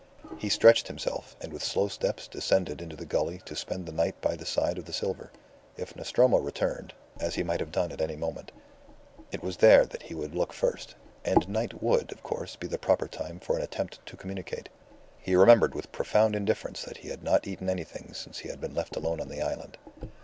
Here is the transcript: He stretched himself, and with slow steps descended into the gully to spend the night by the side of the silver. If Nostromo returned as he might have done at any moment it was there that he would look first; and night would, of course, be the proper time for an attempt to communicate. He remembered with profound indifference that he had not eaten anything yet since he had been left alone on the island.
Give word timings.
He 0.39 0.49
stretched 0.49 0.87
himself, 0.87 1.35
and 1.41 1.53
with 1.53 1.61
slow 1.63 1.87
steps 1.87 2.27
descended 2.27 2.81
into 2.81 2.95
the 2.95 3.05
gully 3.05 3.39
to 3.45 3.55
spend 3.55 3.85
the 3.85 3.91
night 3.91 4.19
by 4.19 4.35
the 4.35 4.47
side 4.47 4.79
of 4.79 4.85
the 4.85 4.93
silver. 4.93 5.29
If 5.77 5.95
Nostromo 5.95 6.39
returned 6.39 6.95
as 7.19 7.35
he 7.35 7.43
might 7.43 7.59
have 7.59 7.71
done 7.71 7.91
at 7.91 8.01
any 8.01 8.15
moment 8.15 8.51
it 9.31 9.43
was 9.43 9.57
there 9.57 9.85
that 9.85 10.01
he 10.01 10.15
would 10.15 10.33
look 10.33 10.53
first; 10.53 10.95
and 11.23 11.47
night 11.47 11.83
would, 11.83 12.11
of 12.11 12.23
course, 12.23 12.55
be 12.55 12.65
the 12.65 12.79
proper 12.79 13.07
time 13.07 13.39
for 13.39 13.57
an 13.57 13.63
attempt 13.63 14.03
to 14.07 14.17
communicate. 14.17 14.69
He 15.19 15.35
remembered 15.35 15.75
with 15.75 15.91
profound 15.91 16.35
indifference 16.35 16.81
that 16.81 16.97
he 16.97 17.09
had 17.09 17.21
not 17.21 17.45
eaten 17.45 17.69
anything 17.69 18.05
yet 18.07 18.15
since 18.15 18.39
he 18.39 18.49
had 18.49 18.59
been 18.59 18.73
left 18.73 18.95
alone 18.95 19.21
on 19.21 19.29
the 19.29 19.43
island. 19.43 19.77